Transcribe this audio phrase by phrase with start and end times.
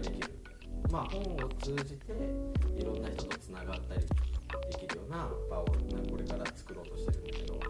[0.00, 0.28] 本を販売できる、
[0.90, 2.12] まあ、本を通じて
[2.76, 4.06] いろんな人とつながったりで
[4.78, 7.60] きるような場をこれから作ろうとしてるんだけど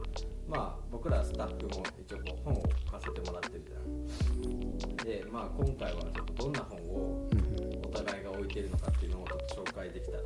[0.48, 4.96] まあ僕らスタッフも一応こう本を書かせてもらってるじゃん。
[4.96, 7.38] でまあ今回はちょっとどんな本をうん
[7.86, 10.22] お互いが置いてるのかっていうのをちょっと紹介できたら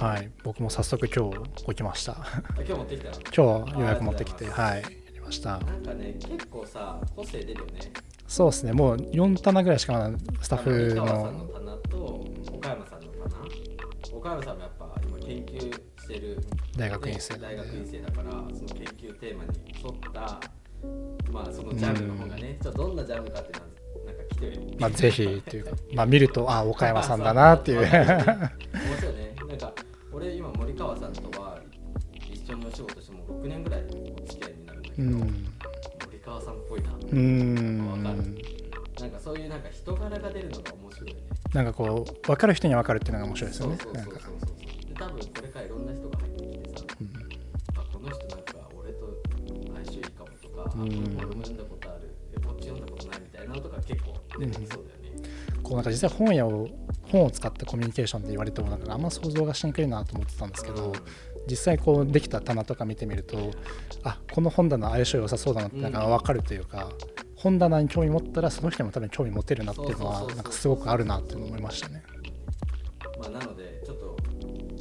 [0.00, 0.08] な。
[0.08, 0.30] はい。
[0.42, 2.12] 僕も早速今日置きました。
[2.12, 3.16] あ今日持ってきたの？
[3.64, 4.46] 今日予約持ってきて。
[4.46, 4.82] はい。
[4.82, 5.58] やりました。
[5.58, 7.92] なんかね結構さ個性出るよね
[8.34, 8.72] そうですね。
[8.72, 10.10] もう4棚ぐらいしかまだ
[10.42, 11.06] スタッフあの。
[11.06, 11.96] さんのの棚と
[12.52, 16.44] 岡山さんの棚岡山さんもやっぱ今研究してる
[16.76, 19.50] 大学院生大学院生だからその研究テーマに
[19.84, 20.40] 沿った
[21.30, 23.68] まあそのジャンルの方がね、ちょっとどんなジャンルかっていうのは
[24.06, 24.76] なんか来てる。
[24.80, 27.86] まあぜひっていうかまあ見るとあ岡山さんだなっていう
[41.54, 43.78] なんかこう分かる人には分かるっていうのが面白いですよね。
[43.94, 44.18] なんか。
[44.98, 47.78] 多分これからいろんな人が入ってきてさうん。
[47.78, 49.22] あこの人なんか俺と
[49.74, 50.88] 相性いいかもとか、あうん。
[51.16, 55.28] 俺も読んだことあるえこっち読んだことないみたいなのとか結構出てきそうだよね、
[55.62, 56.68] こうなんか実際本屋を
[57.12, 60.92] 本を使ったコミュニケーションって言われてもなんかあんま想像がしにくいなと思ってたんですけど
[61.48, 63.52] 実際こうできた棚とか見てみると
[64.02, 66.90] あこの本棚相性良さそうだなってなんか分かるというか、
[67.44, 72.02] 本棚に興味持ったらその人にも多分興味持てるなっていうのはなんかすごくあるなって思いましたね。
[73.20, 74.16] まあ、なのでちょっと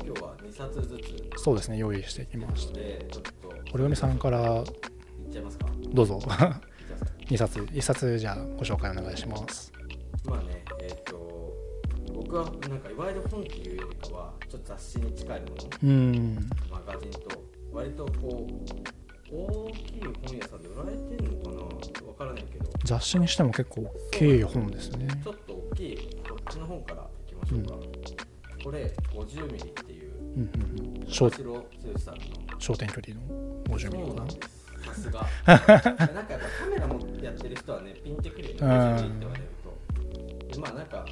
[0.06, 2.80] 今日は2冊ずつそうですね用意していきました。
[3.70, 4.74] 堀上さんからどうぞ。
[5.34, 5.66] ちゃいますか
[7.28, 9.74] ？2冊1冊じゃあご紹介お願いします。
[10.24, 11.54] まあねえっ、と
[12.14, 16.50] 僕はなんかいわゆる本っていうよりかはちょっと雑誌に近いものうん。
[16.72, 17.44] マガジンと
[17.74, 22.70] 割とこう大きい本屋さんで売られてるのかなわからないけど。
[22.86, 25.08] 雑誌にしても結構大きい本ですね。
[25.24, 25.98] ちょっと大きい
[26.28, 27.76] こっちの本からいきましょうか、
[28.64, 31.08] これ50ミリっていううんうんうん。
[31.08, 31.66] 商白剛
[31.98, 32.22] さんの。
[32.60, 34.32] 商店距離の50ミリかな。
[34.86, 35.28] さすが。
[35.46, 38.58] なんかやっぱカメラもやってる人はねピンってくるよね。
[38.62, 38.70] うん。
[38.70, 40.56] 50ミリって言われると。
[40.56, 41.06] でまあなんか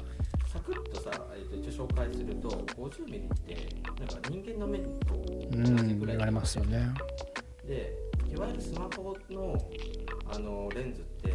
[0.46, 3.56] サクッとさ、えー、と一応紹介すると50ミリって
[3.98, 6.90] なんか人間の目とうん同じぐらい言われますよね。
[7.66, 7.96] で
[8.30, 9.70] いわゆるスマホの
[10.34, 11.28] あのレンズって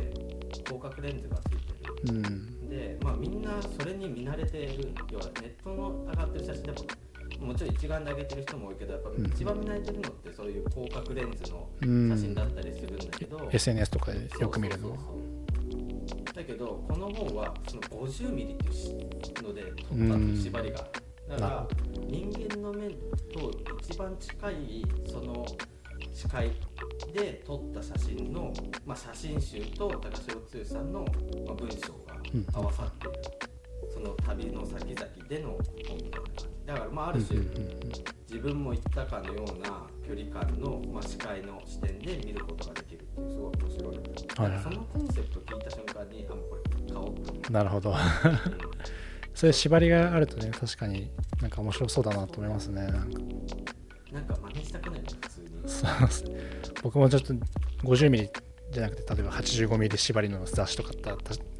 [0.65, 1.93] 広角レンズがついてる。
[2.09, 2.69] うん。
[2.69, 6.71] でまあみんなそれに見慣れている要はネットの上がってる写真で
[7.39, 9.25] ももちろん一眼で上げてる人も多いけどやっぱうん。
[9.25, 12.09] 一番見慣れてるのってそういう広角レンズのうん。
[12.09, 14.97] 写真だったりするんだけど、SNS とかでよく見るのは。
[14.97, 15.15] そうそう
[16.09, 16.35] そう。
[16.35, 20.77] だけどこの本はその50ミリっていうので撮った縛りが。
[21.27, 21.67] だかなら
[22.07, 25.45] 人間の目と一番近いその
[26.13, 26.51] 視界
[27.13, 28.53] で撮った写真の、
[28.85, 31.05] まあ、写真集と高城剛さんの、
[31.45, 32.15] まあ、文章が
[32.53, 33.19] 合わさっている、
[33.93, 44.63] その旅の先々での本みたいな感じだからまあある種、うんうんうん自分も行ったかのような距離感の、まあ、視界の視点で見ることができるっていうすごい面白い、はいはい。
[44.63, 47.15] そのコンセプト聞いた瞬間にあもうこれ買お
[47.49, 47.91] うなるほど。
[47.91, 47.93] う、
[49.33, 51.09] そういう縛りがあるとね確かに
[51.41, 53.21] なんか面白そうだなと思いますねなんか
[56.83, 57.33] 僕もちょっと
[57.83, 58.29] 50ミリ
[58.71, 60.91] じゃなくて例えば85ミリ縛りの雑誌とか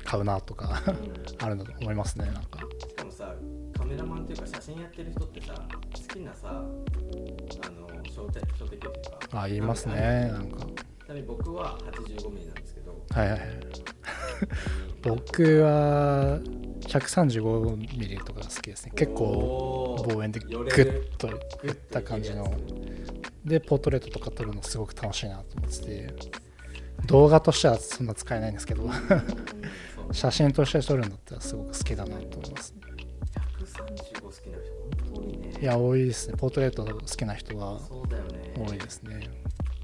[0.04, 1.46] 買うなとかうん。
[1.46, 2.60] あるんだと思いますねなんか。
[2.88, 3.36] しかもさ
[3.78, 8.94] カメラマンっていうか写真やってる人ってさ好きなさあの小手小手っていう
[9.30, 9.42] か。
[9.44, 10.66] あ言いますねなんか
[11.06, 13.02] ちなみに僕は85ミリなんですけど。
[13.12, 13.50] はいはいはい。
[15.02, 16.40] 僕は
[16.82, 18.92] 135ミリとかが好きですね。
[18.96, 22.54] 結構望遠でグッるとグいった感じの
[23.48, 26.14] でポートレートとか撮るのすごく楽しいなと思ってて。
[27.06, 28.90] 動画としてはそんな使えないんですけど。
[30.12, 32.74] 写真として撮るんだったらすごく好きだなと思います
[33.60, 35.60] 135好きな人本当にね。
[35.62, 36.36] いや多いですね。
[36.38, 37.80] ポートレート好きな人は
[38.58, 39.30] 多いですね。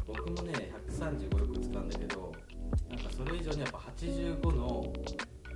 [0.08, 2.32] 僕もね135よく使うんだけど
[2.90, 4.94] なんかそれ以上にやっぱ85の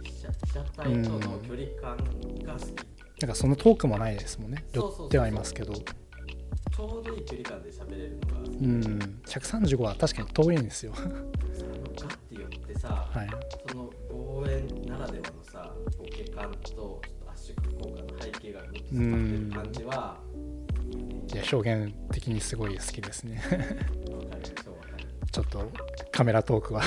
[0.03, 1.97] 被写被写体との距離感
[2.43, 4.65] が好き、なんかその遠くもないですもんね。
[4.73, 5.05] そうそうそうそう。
[5.05, 5.73] 寄ってはいますけど
[6.77, 8.39] ちょうどいい距離感で喋れるのが。
[8.39, 9.19] うん。
[9.25, 10.93] 135は確かに遠いんですよ。
[10.93, 13.29] ガッて寄ってさ、はい。
[13.67, 17.01] その望遠ならではのさボケ感とちょっと
[17.31, 20.19] 圧縮効果の背景がグッと詰まってる感じは
[21.33, 23.41] や表現的にすごい好きですね。
[25.31, 25.71] ちょっと
[26.11, 26.83] カメラトークは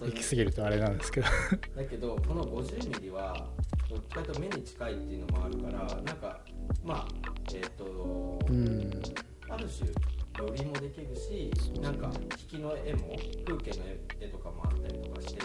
[0.00, 1.28] 行き過ぎるとあれなんですけど。
[1.76, 3.46] だけどこの50ミリは
[3.90, 6.40] どっちかというと目に近いっていうのもあるからなんか
[6.84, 7.08] まあ
[7.52, 9.02] えっ、と、うん
[9.48, 9.90] ある種
[10.38, 11.50] 寄りもできるし
[11.80, 12.08] なんか
[12.52, 13.84] 引きの絵も風景の
[14.20, 15.40] 絵とかもあったりとかして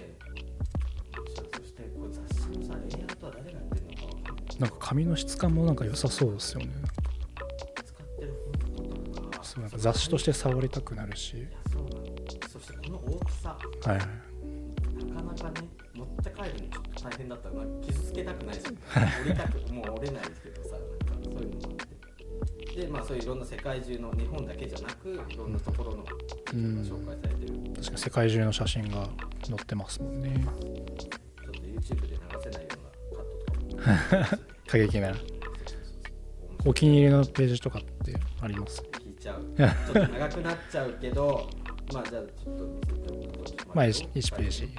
[1.55, 4.59] そしてこれ雑誌のさレイアウトは誰がやってるのかわかんない。
[4.59, 6.67] なんか紙の質感もなんか良さそうですよね。
[7.83, 8.33] 使ってる
[8.75, 11.47] フォントとかそうなんか雑誌として触りたくなるし。
[11.73, 12.05] そうなの
[12.47, 13.57] そしてこの大きさ。
[13.85, 14.34] はい
[17.09, 18.61] 大変だったら傷つけたくないし
[19.21, 20.85] 折りたくもう折れないですけどさなんか
[21.23, 22.81] そういうのもあって。
[22.81, 26.03] でまあそういういろんな世界中の日本だけじゃなくいろんなところの
[26.53, 26.81] うん。
[26.81, 27.53] 紹介されてる。
[27.75, 29.07] 確かに世界中の写真が
[29.45, 30.43] 載ってますもんね。
[30.97, 32.69] ちょっと YouTube で流せないよ
[33.71, 34.41] うなカットとかも。
[34.67, 35.15] 過激な
[36.65, 38.81] お気に入りのページとかってあります？
[38.99, 39.45] 聞いちゃう。
[39.55, 41.47] ちょっと長くなっちゃうけど
[41.93, 44.69] まあじゃあちょっと見せておくとまあ 1, ページ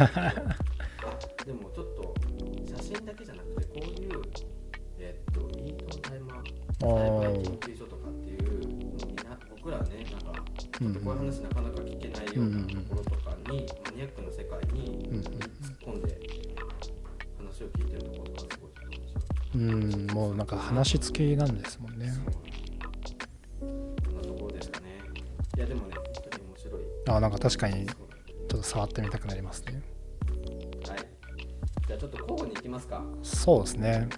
[1.44, 2.14] でもちょっと
[2.76, 4.22] 写真だけじゃなくてこういう
[4.98, 6.44] えっとイートンタイマー
[6.80, 8.40] 栽培研究所とかっていう
[9.50, 16.02] 僕らはねなんかちょっとこういう話なかなか聞けないようなところとかに、マニアックな世界にうん突っ込ん。
[16.02, 16.20] で
[17.36, 19.54] 話を聞いてるところがすごいちょっと面白い。
[19.54, 20.06] うん。
[20.14, 20.46] もうなん。
[20.46, 21.58] か話付きなん。
[21.58, 21.98] ですもん。
[21.98, 22.10] ね
[23.60, 24.14] こん。
[24.16, 24.86] なところですかね。
[25.56, 26.82] いやでもね、本当に面白い。
[27.08, 29.82] あなんか確かにちょっと触ってみたくなりますね
[32.62, 32.96] きますか？
[32.96, 33.04] はい。
[33.22, 34.08] そうですね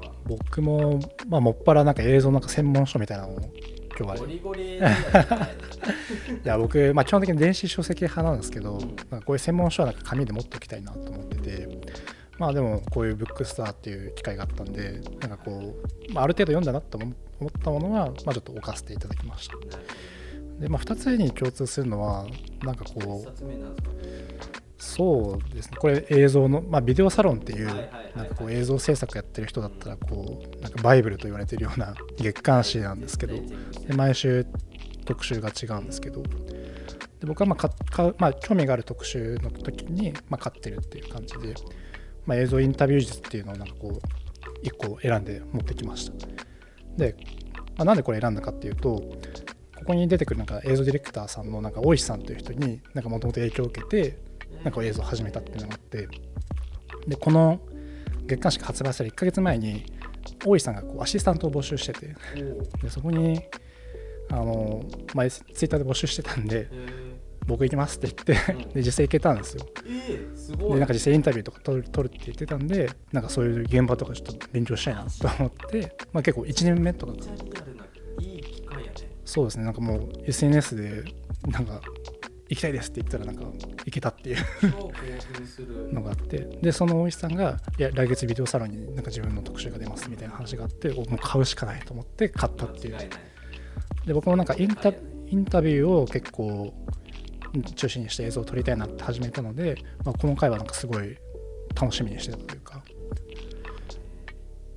[0.00, 0.12] は。
[0.26, 3.36] 僕もまあもっぱらなんか映像なんか専門書みたいなのを
[3.98, 4.80] 今日はゴリゴリ い
[6.44, 11.80] や僕、まあ、基本的に電子書籍派なんですけど、うんなんかこういう専門書はなんか紙で持っておきたいなと思ってて
[12.38, 15.74] まあでもこういうブックスターっていう機会があったんでなんかこ
[16.08, 19.54] う、まあ、ある程度読んだなと思思ったものは、まあ、ちょっと置かせていただきました
[20.60, 22.26] で、まあ、2つに共通するのは
[22.62, 24.59] なんかこう。
[24.80, 25.76] そうですね。
[25.78, 27.66] これ映像の、まあ、ビデオサロンっていう
[28.16, 33.34] なんかこう映像制作やってる人だったらこうなんかバイブルと言われてるような月刊誌なんですけど
[33.86, 34.46] で毎週
[35.04, 41.54] 特集が違うんですけどで僕はまあまあ、興味がある特集の時に、まあ、買ってるっていう感じで、
[42.24, 46.26] まあ、映像インタビュー術っていうのをなんかこう1個選んで持ってきました。
[46.96, 47.16] で、
[47.76, 49.02] まあ、なんでこれ選んだかっていうと
[49.76, 54.29] ここに出てくるなんか映像ディレクターさんのなんか大石さんという人になんかもともと影響を受けて
[54.64, 56.08] なんか映像を始めたっていうのがあって
[57.06, 57.60] でこの
[58.26, 59.84] 月刊誌が発売され1ヶ月前に
[60.44, 62.14] 大石さんがこうアシスタントを募集してて。
[62.82, 63.42] でそこに
[64.30, 69.66] あの、まあ、ツイッターで募集してたんでえ僕行きますって言って、うんで実際行けたんですよ。
[70.56, 77.14] でなんか実際インタビューとか撮る撮るって言ってたんでなんかそういう現場とかちょっと勉強したいなと思って、まあ、結構1年目とか。
[79.24, 81.04] そうですねなんかもう SNS で
[81.46, 81.80] なんか
[82.50, 83.44] 行きたいですって言ったらなんか
[83.84, 84.36] 行けたっていう。
[85.92, 92.96] のがあってでその大石さんがいや来月ビデオサロンになんか自分の特集が出ますみたいな話があっておもう買うしかないと思って買ったっていう。
[94.04, 94.92] で僕もなんかインタ
[95.26, 96.74] インタビューを結構
[97.54, 101.16] うん中心にした映像を撮りたいなって始めたので、まあ、この回はなんかすごい
[101.80, 102.82] 楽しみにしてたというか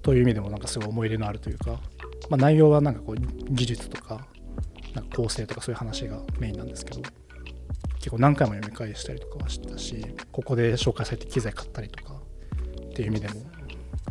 [0.03, 1.79] という意味でもなんかすごい思い入れのあるというか、
[2.29, 3.15] まあ、内容はなんかこう
[3.53, 4.27] 技術とか
[4.93, 7.01] なんか構成とかそういう話がメインなんですけど
[8.03, 12.15] 結構何回も読み返したりとかはしてたしここで紹介されて機材買ったりとか
[12.89, 13.35] っていう意味でも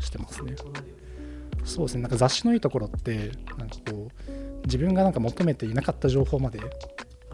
[0.01, 0.57] してますね。
[1.65, 2.03] そうですね。
[2.03, 4.33] なんか雑誌のいいところってなんかこう
[4.65, 6.59] 自分がなんか求めていなかった情報まで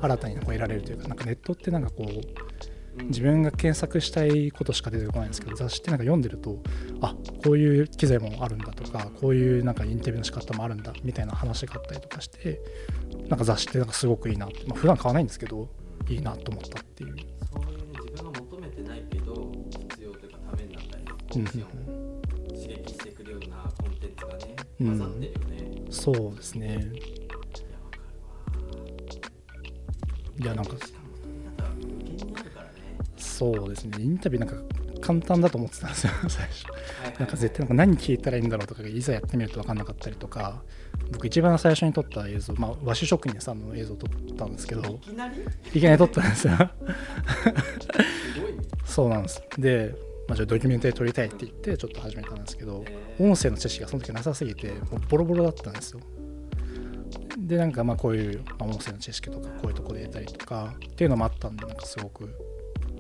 [0.00, 2.10] 新たにこう得られるというかなんかネットってなんかこう
[3.00, 3.06] うん。
[3.06, 6.60] 自分が検索したいことしか出てこないんですけど雑誌ってなんか読んでると
[7.00, 12.60] あこういう機材もあるんだとかこういうなんかインタビューの仕方もあるんだみたいな話があったりとかして
[13.28, 15.68] なんか雑誌ってなんかすごくいいなって、まあ、普段買わないんですけど
[16.08, 17.16] いいなと思ったっていう。
[17.52, 19.52] そういうね自分が求めてないけど
[19.90, 21.44] 必要というかためになったりうん。
[21.44, 21.66] 好奇心を
[22.48, 24.86] 刺激してくるようなコンテンツがねうん。
[24.88, 26.66] 混ざってるよね、そうですね。
[26.68, 28.02] いやわかる
[29.22, 30.40] わ。
[30.40, 30.76] いやなんか。
[33.16, 34.02] そうですね。
[34.02, 34.64] インタビューなんか
[35.00, 36.66] 簡単だと思ってたんですよ最初。
[36.72, 37.12] はいはい。
[37.12, 40.62] はいなんか絶対なんか何聞いたらいいんだろうとかいざやってみると分かんなかったりとか
[41.12, 45.34] 僕一番最初に撮った映像、まあ、和紙職人さんの映像を撮ったんですけどいきなり？
[45.74, 46.52] いきなり撮ったんですよ。
[48.84, 49.42] そうなんです。
[49.58, 49.94] で、
[50.28, 53.24] まあ、じゃあドキュメンタリー撮りたいって言ってちょっと始めたんですけどえー。
[53.24, 56.00] 音声の知識がその時なさすぎてもうボロボロだったんですよ。
[57.38, 62.28] でなんかまあこういう、まあ、音声の知識とかこういうところで得たりとかっていうのもあったんでなんかすごく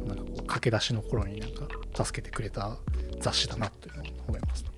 [0.06, 1.66] なんかこう駆け出しの頃になんか
[2.04, 2.78] 助けてくれた
[3.20, 4.70] 雑誌だなというのを思います、ね、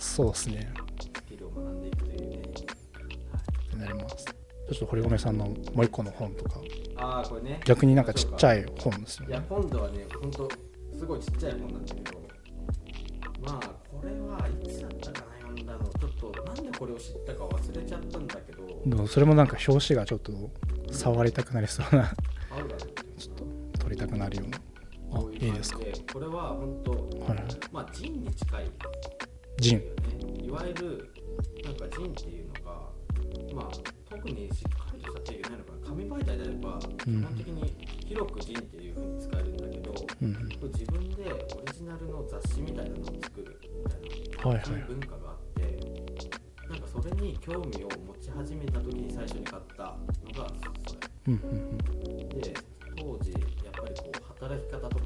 [0.00, 0.72] そうですね。
[1.14, 4.32] スキルを学んでいくというね、ってなりますちょ
[4.76, 6.60] っと堀米さんのもう一個の本とか。
[6.96, 7.60] ああこれね。
[7.64, 10.48] 逆になんかちっちゃいい本ですよいやね今度はねほんと
[10.98, 12.20] すごいちっちゃい本なんだけど
[13.42, 20.32] まあこれはいつだったかな読んだのちょっとなんでこれを知ったか忘れちゃったんだけどでもそれもなんか表紙がちょっと
[20.92, 22.12] 触りたくなりそうな
[22.50, 22.76] あるわ。
[22.76, 22.76] ね
[23.18, 23.44] ちょっと
[23.78, 24.58] 撮りたくなるような。
[25.12, 25.80] あいういいですか？
[26.12, 27.44] これは本当はい。
[27.72, 28.70] まあジンに近い
[29.60, 29.82] ジン。
[30.46, 31.10] いわゆる
[31.64, 32.90] なんかジンっていうのが
[33.54, 33.70] まあ
[34.08, 37.22] 特にしっかりとした定義ないのかな紙媒体であれば基うん。
[37.22, 40.32] 本的に広くジンっていうふうに使えるんだけど、うん。
[40.72, 44.00] 自分でオリジナルの雑誌みたいなのを作るみたい
[44.44, 44.82] なはいはい。
[44.88, 45.78] 文化があって
[46.68, 50.48] なんかそれに興味を持ち始めた時に最初に買ったのが
[50.86, 52.54] そうんうんれで
[52.96, 53.38] 当時や
[53.70, 54.98] っぱりこう働き方と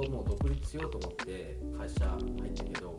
[0.00, 2.96] ともう独立しようと思って会社入ったけど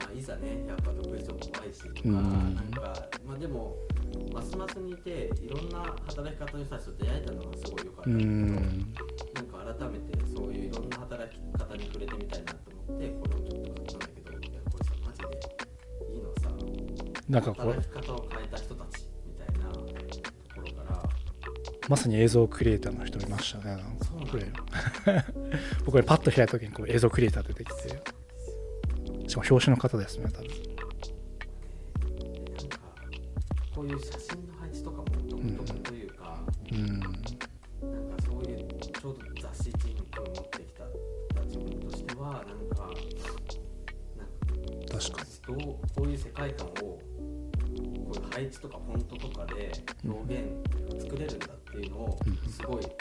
[0.00, 2.54] まあいざねやっぱ独立も怖いしとか、うん。
[2.54, 3.76] なんかまあでも
[4.32, 8.10] ますますにいていろんな働き方の人たちと出会えたのがすごい良かった。
[8.10, 8.54] うん。
[8.54, 8.84] だけど、ん
[9.34, 15.26] なんか改めてそういういろんな働き方に触れてみたいなと思ってこれをちょっと買ったんだけどいやこれさマジで
[16.14, 16.48] いいのはさ。
[17.28, 19.86] なんかこ働き方を変えた人たちみたいなとこ
[20.56, 21.02] ろからう
[21.88, 24.04] まさに映像クリエイターの人いましたねなんか。
[24.04, 24.28] そうなん
[25.80, 27.88] 僕これパッと開いた時にこう映像クリエイター出てきて
[29.28, 30.48] しかも表紙の方ですね多分。
[33.74, 36.38] こういう写真の配置とかも独特というか、
[36.70, 37.16] うんなんか
[38.24, 40.84] そういうちょうど雑誌人に興味持ってきた
[41.42, 42.86] 自分としてはなんか
[44.16, 47.00] なんか確かどうこういう世界観をこ
[48.12, 49.72] ういう配置とかフォントとかで
[50.04, 52.92] 表現作れるんだっていうのをうんすごい学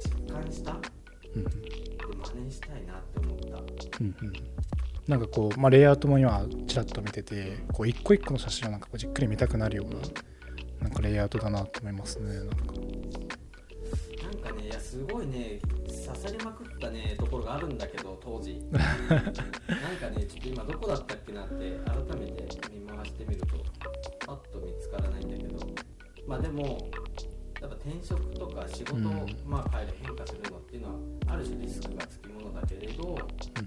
[0.00, 0.78] 実感したで
[1.36, 1.44] うん。
[2.24, 4.32] 真似したいなって思ったうんうん。
[5.06, 10.00] なんかこう、まあ、レイアウトも今ちらっと見ててこう一個一個の写真をなんかこうじっくり見たくなるような
[10.82, 12.54] なんかレイアウトだなと思いますねなんか。
[14.22, 18.62] なんかねいやすごいね刺さりまくったねところがあるんだけど当時。
[18.70, 23.46] なんかねちょっと今どこだったっけなって改めて見回してみると
[24.26, 25.66] パッと見つからないんだけど。
[26.26, 26.88] まあでも
[27.84, 29.26] 転職とか仕事を、うん。
[29.46, 30.94] まあ変える変化するのっていうのは
[31.28, 33.18] ある種リスクがつきものだけれど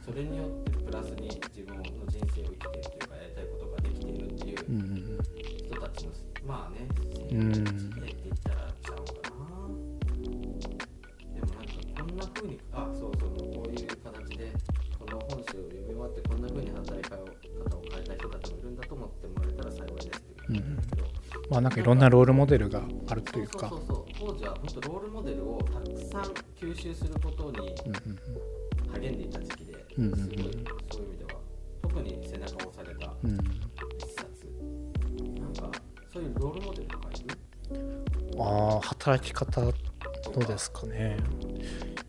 [0.05, 4.57] それによってプラスに自分の人生を生きているというかやりたいことができているっていう
[5.67, 6.11] 人たちの
[6.45, 6.87] まあね
[7.31, 9.43] うん生活って言ったらちゃうかな。
[11.33, 14.53] でもなんかこんな風にあそうそうこういう形で
[14.99, 20.11] この本誌を読み終わってこんな風に働き方を変えた人たちもいるんだと思ってもらえたら幸いですっ
[20.45, 21.03] ていうことなんだけど、
[21.49, 23.69] まあなんかいろんなロールモデルがあるというか。
[23.69, 23.92] そうそうそうそう
[24.25, 26.21] 当時は本当ロールモデルをたくさん
[26.55, 27.75] 吸収することに
[28.93, 31.31] 励んでいた時期で、すごいそういう意味では
[31.81, 33.37] 特に背中を押されたうん。
[33.97, 34.47] 一冊
[35.41, 35.77] なんか
[36.13, 37.37] そういうロールモデルとかいる？
[38.39, 39.71] ああ働き方ど
[40.37, 41.17] うですかね。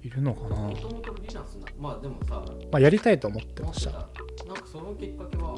[0.03, 3.91] いるのかな、もともとリナスなまあでもさまあ、やりたいと思ってました。
[3.91, 5.55] なんかそのきっかけは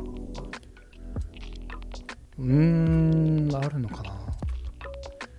[2.39, 4.11] うーんあるのかな。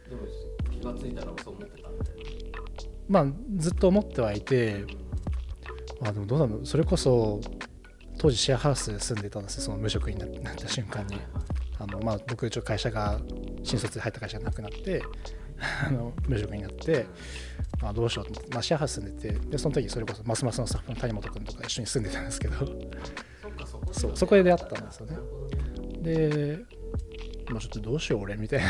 [0.09, 0.47] でも気
[0.94, 2.15] がついたらそう思ってたみたい
[3.08, 3.25] まあ
[3.58, 4.86] ずっと思ってはいてな、
[6.01, 7.39] まあでもどうなのそれこそ
[8.17, 9.63] 当時シェアハウスで住んでたんですよ。
[9.63, 11.17] その無職にななった瞬間に。
[11.79, 13.20] あの、まあ、僕一応会社が
[13.63, 15.03] 新卒で入った会社がなくなって
[15.86, 17.06] あの無職になって、
[17.79, 18.25] まあ、どうしよう。
[18.25, 22.56] と思って、まあ、シェアハウス住んでてでその時それこそますますのスタッフの谷本君とか一緒に住んでたんですけど。
[23.91, 25.17] そうそこで出会ったんですよね。
[26.01, 26.60] で、
[27.50, 28.66] まあ、ちょっとどうしよう俺みたいな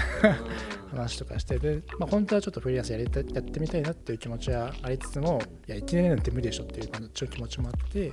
[0.92, 0.98] うん。
[0.98, 8.12] 話とかしてで、まあ、本当はちょっとフリーランスやりたいやってみたいなっていう気持ちはありつつもいや1年なんて無理でしょっていう感じの気持ちもあって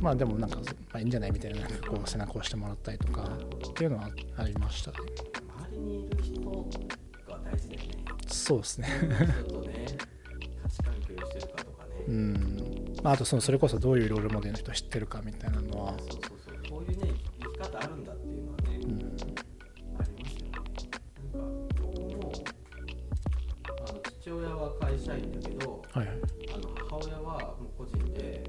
[0.00, 0.62] まあでもなんか、ま
[0.94, 3.22] あ、いいんじゃないみたいななんかこう背中を押してもらったりとか
[3.68, 4.96] っていうのはありましたね。
[5.70, 7.88] 周りにいる人が大事だよね。
[8.26, 8.88] そうですね。
[9.44, 9.86] 人とね。
[10.62, 16.35] 価値観共有してるかとかね、うん、まあ、あとそのそれこそどういうロールモデルの人知ってるかみたいなのは、そうそう
[24.26, 26.16] 父親は会社員だけどはいはい。
[26.52, 28.42] あの母親はもう個人で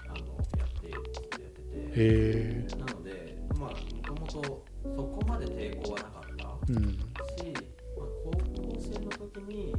[0.00, 0.16] あの
[0.58, 1.62] やってやって
[1.94, 2.76] て。
[2.76, 6.72] なのでまあもともとそこまで抵抗はなかった。
[6.72, 6.82] うん。
[6.82, 9.72] し、まあ、高校生の時に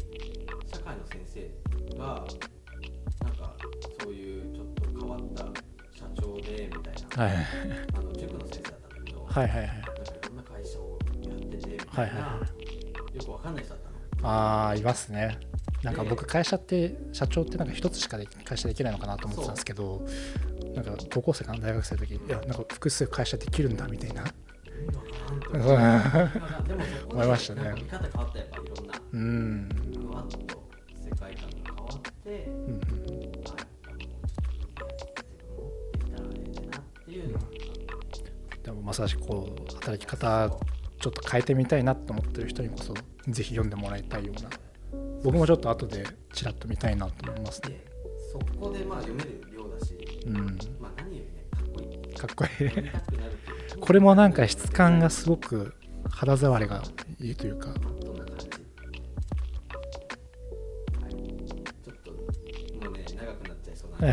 [0.74, 2.26] 社会の先生が
[3.26, 3.54] なんか
[4.02, 5.44] そういうちょっと変わった
[5.92, 6.32] 社長
[7.22, 7.36] はい。
[7.94, 9.81] あの塾の先生だったんだけど、はいはいはい
[14.24, 15.40] ああいますね。
[15.84, 20.06] なんかで僕会社って社長ってなんか一つしかで会社できないのかなと思ってたんですけど
[20.76, 24.24] なんか高校生かな大学生の時いやなんか複数会社できるんだみたいな。
[27.10, 27.74] 思いましたね。
[27.76, 29.70] 見方変わったやっぱいろんなうん
[30.02, 30.64] ふわっと
[31.04, 32.82] 世界観が変わってうん
[38.64, 40.50] でもまさしくこう働き方
[41.00, 42.94] ちょっと変えてみたいなと思ってる人にこそ
[43.28, 44.50] ぜひ読んでもらいたいような。
[45.24, 47.70] 僕もちょっと後でちらっと見たいなと思いますね。
[47.70, 47.88] で
[48.32, 50.36] そこでまあ読める量だし、うん。
[50.80, 51.46] まあ、何よりね
[52.18, 52.68] かっこいい。
[52.68, 53.28] かっこい
[53.78, 53.80] い。
[53.80, 55.74] これもなんか質感がすごく
[56.10, 56.84] 肌触りが
[57.20, 57.68] いいというか。
[57.68, 58.50] マットな感じ
[61.02, 61.12] はい。
[61.12, 62.18] ちょっとも
[62.90, 64.08] うね長くなっちゃいそうなんで。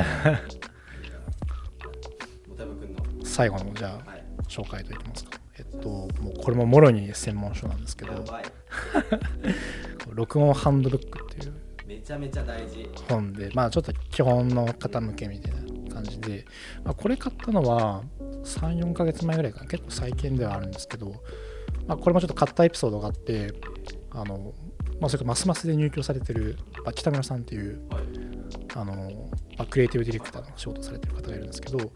[2.49, 4.25] もたぶくんの最後のじゃあはい。
[4.49, 5.41] 紹介といきますか。
[5.59, 8.25] えっともうこれももろに専門書なんですけど
[10.13, 11.55] 録音ハンドブックっていう。
[11.87, 12.89] めちゃめちゃ大事。
[13.09, 13.51] 本で。
[13.55, 16.45] まあちょっと基本の方向けみたいな感じで、
[16.85, 18.03] まあ、これ買ったのは
[18.45, 19.67] 34ヶ月前ぐらいかな。
[19.67, 21.15] 結構最近ではあるんですけど、
[21.87, 23.53] まあ、これもちょっと買ったエピソードがあって
[24.11, 24.53] あの、
[25.01, 28.03] まあ、それからますますで入居されてる、まあ、北村さんっていうはい。
[28.75, 28.95] あの、
[29.57, 31.91] まあ、クリエイティブディレクターの仕事をされてる方がいるんですけど、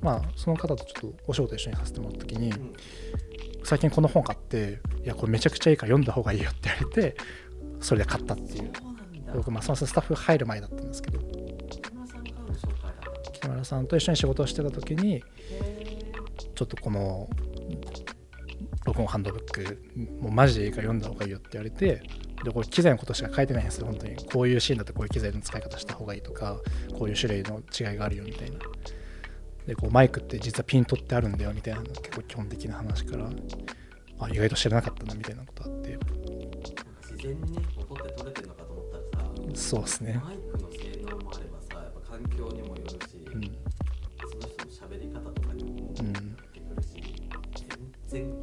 [0.00, 2.72] まあ、その方とちょっとお仕事一緒にさせてもらった時にうん
[3.66, 7.16] 最近この本買っていやこれめちゃくちゃいいから読んだ方がいいよって言われて
[7.80, 8.70] それで買ったっていう。
[9.34, 11.18] 僕ますますスタッフ入る前だったんですけど。
[13.32, 15.22] 北村さんと一緒に仕事をしてた時にへ
[16.54, 17.28] ちょっとこの
[18.84, 19.82] 録音ハンドブック
[20.20, 22.02] もうマジでいいから読んだ方がいいよって言われて
[22.44, 24.14] でこれ機材のことしか書いてないんですよ本当に。
[24.32, 26.60] こういうシーンだとこういう機材の使い方した方がいいとか
[26.96, 28.58] こういう種類の違いがあるよみたいな
[29.66, 33.28] でこうマイクって実はピントってあるんだよみたいなの結構基本的な話から
[34.20, 35.98] あ意外と知らなかったなみたいなことあって。
[37.02, 40.20] 自然にね音って取れてるのかと思ったらさそうですね。
[40.22, 40.76] マイクの性
[41.10, 43.42] 能もあればさやっぱ環境にもよるし、うん。
[43.42, 46.02] その人の喋り方とかにもって
[46.60, 46.88] くるし、
[48.06, 48.34] 全然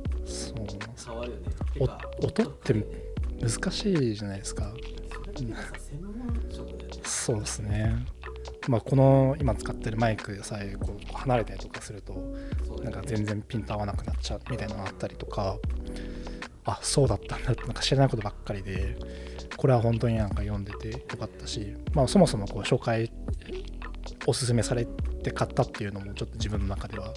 [1.06, 1.44] 変わるよね。
[2.22, 2.74] 音って
[3.42, 4.74] 難しいじゃないですか。
[5.14, 6.14] それってさ専門
[6.52, 7.02] 職だよね。
[7.04, 8.06] そうですね
[8.68, 12.14] まあこの今使ってるマイクさえこう離れたりとかすると
[12.84, 15.58] なんか全然ピント合わなくなっちゃうみたいなのがあったりとか
[16.66, 18.98] あそうだったんだってなんか知らないことばっかりで
[19.58, 23.12] これは本当になんか読んでてよかったし、まあ、そもそもこう紹介
[24.26, 27.14] おすすめされて買ったっていうのもちょっと自分の中では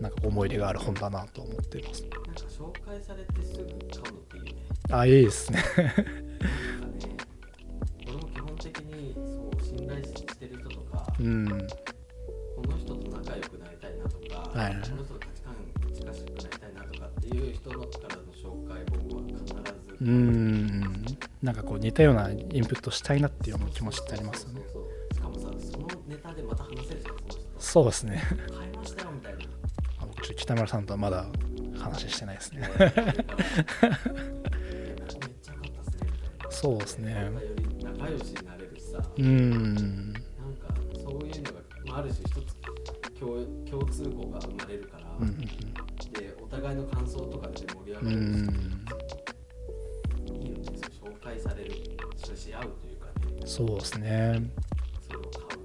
[0.00, 2.02] なんか思い入れがある本だなと思っています。
[2.02, 4.62] なんか紹介されてすぐ買うのっていいよね。
[4.90, 5.62] あいいですね
[14.60, 14.82] はいはい。
[14.82, 15.54] この人と価値観
[15.94, 20.04] 近しくなりたいなとかっていう人のからの紹介本は必ず。
[20.04, 21.04] うん。
[21.42, 24.60] なんかこう似たようなインプットしたいなっていう気持ちってありますよね
[25.12, 27.50] しかもさそのネタでまた話せるじゃんその人と。
[27.58, 28.22] そうですね。
[28.56, 29.38] 買いましたよみたいな。
[30.00, 31.26] あ僕ちょっと北村さんとはまだ
[31.78, 32.68] 話してないですね。
[36.50, 37.30] そうですね。
[37.82, 40.12] 仲良しになれるしさ、うん。
[40.12, 40.20] なんか
[41.02, 42.39] そういうのが、まあ、ある種一
[43.90, 48.18] 通項が生まれるから、うんでお互いの感想とかで盛り上がるし、ん
[50.26, 50.62] いいよね。
[51.02, 51.70] 紹介される
[52.16, 53.42] しし合うというかね。
[53.46, 54.42] そうですね。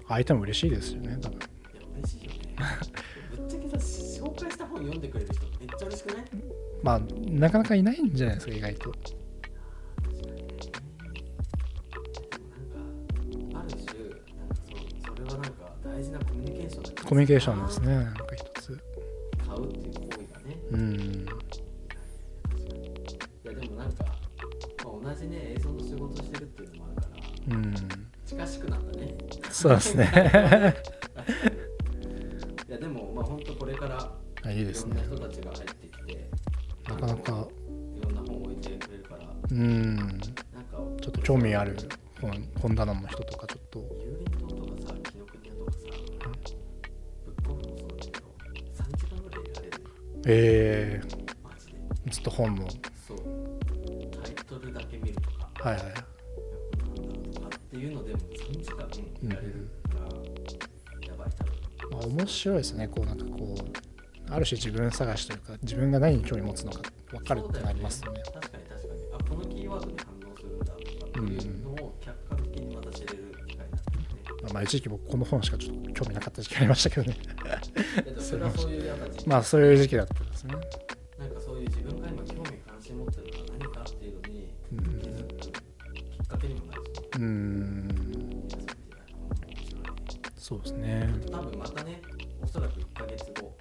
[0.08, 1.38] 相手も嬉しいですよね多分。
[1.38, 1.48] いや
[1.98, 2.56] 嬉しいよね。
[3.36, 6.26] ぶっちゃけさ紹介した本読んでくれる人めっちゃ嬉しくない？
[6.84, 8.92] まあなかなかいないんじゃないですか意外と
[17.06, 17.96] コミュニケーションですね。
[17.96, 18.80] なんか一つ。
[19.48, 20.58] 買うっていう行為がね。
[20.72, 21.26] うん。
[23.44, 24.06] いやでもなんか、
[24.84, 27.10] まあ、同じね映像の仕事してるっていうのもあるか
[27.52, 27.76] らうん。
[28.26, 29.16] 近しくなったね。
[29.52, 30.04] そうですね。
[32.68, 34.12] いやでもまあ本当これから
[34.44, 36.30] あいいいろんなですね人たちが入ってきて
[36.90, 37.48] なかなか。
[37.96, 39.96] いろんな本を置いてくれるからうん。
[39.96, 40.26] なんか
[40.72, 41.78] ちょっと興味ある
[42.20, 43.80] 本本棚の人とかちょっと
[50.28, 52.68] えー、ずっと本の。
[53.08, 53.18] そう。
[54.24, 55.22] タイトルだけ見ると
[55.62, 55.70] か。
[55.70, 55.86] はいはい。
[55.86, 58.88] っていうのでも3時間
[59.30, 62.88] れるから、やばい多分まあ、面白いですね。
[62.88, 68.20] こうなんかこうある種自分探しというか自分が何に興味持つのか分かるってなりますよね。
[68.20, 68.26] ね。
[68.34, 69.02] 確かに確かに。
[69.14, 73.92] あこのキーワードに反応するんだとかっていうのを客観的にまた知れる機会になって
[74.30, 77.18] るね、まあ、一時期僕この本しかちょっと興味なかった時期ありましたけどね。
[79.28, 80.08] まあそういう時期だっ
[80.48, 80.56] ね。
[81.20, 84.78] なんかそういう自分が今興味関心持ってるのは何かっていうのにうん
[85.38, 86.84] 気づくきっかけにもなる。
[86.86, 88.74] し、うーん面白いね
[90.36, 91.10] そうですね。
[91.32, 92.02] 多分またね
[92.42, 93.56] おそらく1ヶ月後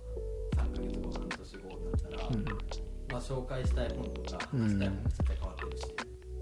[0.57, 2.44] 3ヶ月後半年後だったら、うん。
[2.44, 5.87] まあ、紹介したい本とか話したい本も絶対変わってるし、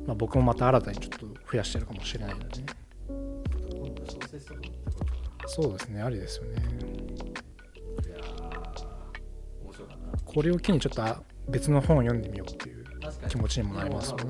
[0.07, 2.59] まあ、僕もまた新たにちょっと増やしてるかもしれないので。
[2.61, 2.67] ね
[3.09, 5.49] 今度小説とかもってこうか。
[5.49, 6.63] そうですねありですよね
[10.35, 11.05] これを機にちょっと
[11.49, 12.85] 別の本を読んでみようっていう
[13.29, 14.25] 気持ちにもなりますよね。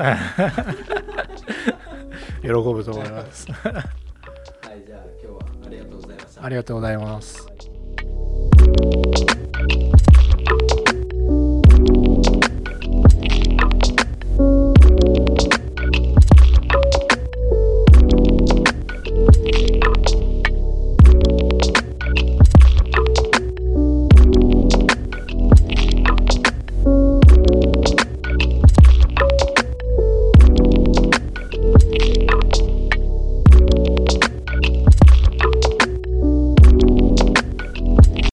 [2.42, 3.46] 喜ぶと思います。
[3.52, 3.68] は
[4.74, 6.44] いじゃあ今日はありがとうございました。
[6.44, 7.46] ありがとうございます。